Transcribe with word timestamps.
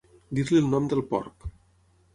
Dir-li 0.37 0.57
el 0.61 0.71
nom 0.71 0.89
del 0.95 1.05
porc. 1.13 1.49